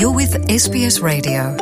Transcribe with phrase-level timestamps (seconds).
[0.00, 1.58] You're with SBS Radio.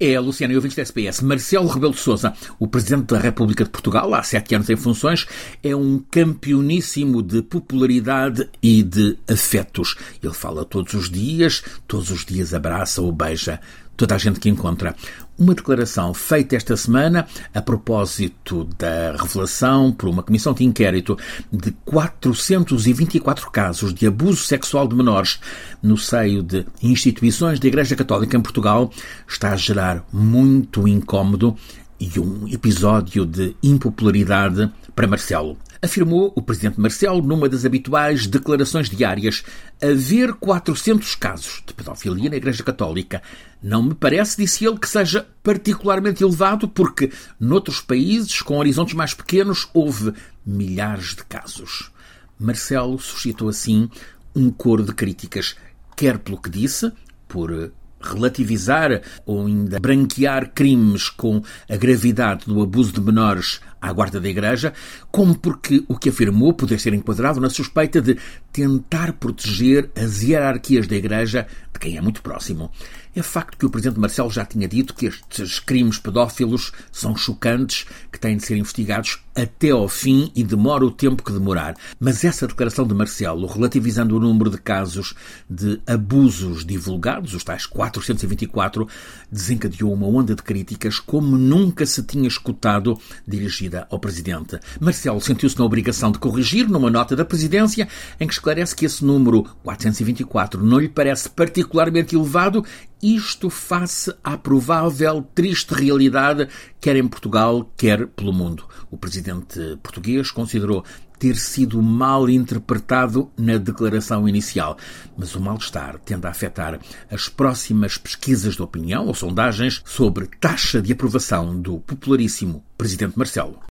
[0.00, 3.70] É, Luciana e ouvintes da SPS, Marcelo Rebelo de Sousa, o Presidente da República de
[3.70, 5.24] Portugal, há sete anos em funções,
[5.62, 9.94] é um campeoníssimo de popularidade e de afetos.
[10.20, 13.60] Ele fala todos os dias, todos os dias abraça ou beija
[13.96, 14.94] toda a gente que encontra.
[15.38, 21.18] Uma declaração feita esta semana a propósito da revelação por uma comissão de inquérito
[21.52, 25.40] de 424 casos de abuso sexual de menores
[25.82, 28.90] no seio de instituições da Igreja Católica em Portugal
[29.26, 31.56] está a gerar muito incómodo
[31.98, 35.56] e um episódio de impopularidade para Marcelo.
[35.80, 39.42] Afirmou o presidente Marcelo numa das habituais declarações diárias
[39.82, 43.22] haver 400 casos de pedofilia na Igreja Católica.
[43.62, 47.10] Não me parece, disse ele, que seja particularmente elevado, porque
[47.40, 50.12] noutros países com horizontes mais pequenos houve
[50.46, 51.90] milhares de casos.
[52.38, 53.88] Marcelo suscitou assim
[54.34, 55.56] um coro de críticas,
[55.96, 56.92] quer pelo que disse,
[57.28, 57.72] por
[58.02, 64.28] relativizar ou ainda branquear crimes com a gravidade do abuso de menores à guarda da
[64.28, 64.72] Igreja,
[65.10, 68.16] como porque o que afirmou poder ser enquadrado na suspeita de
[68.52, 72.70] tentar proteger as hierarquias da Igreja de quem é muito próximo.
[73.14, 77.84] É facto que o Presidente Marcelo já tinha dito que estes crimes pedófilos são chocantes,
[78.10, 81.74] que têm de ser investigados até ao fim e demora o tempo que demorar.
[82.00, 85.14] Mas essa declaração de Marcelo, relativizando o número de casos
[85.48, 87.66] de abusos divulgados, os tais
[88.00, 88.88] 424,
[89.30, 94.58] desencadeou uma onda de críticas como nunca se tinha escutado dirigida ao Presidente.
[94.80, 99.04] Marcelo sentiu-se na obrigação de corrigir numa nota da Presidência em que esclarece que esse
[99.04, 102.64] número 424 não lhe parece particularmente elevado
[103.02, 106.48] isto face à provável triste realidade,
[106.80, 108.64] quer em Portugal, quer pelo mundo.
[108.90, 110.84] O presidente português considerou
[111.18, 114.76] ter sido mal interpretado na declaração inicial,
[115.16, 116.80] mas o mal-estar tende a afetar
[117.10, 123.71] as próximas pesquisas de opinião ou sondagens sobre taxa de aprovação do popularíssimo presidente Marcelo.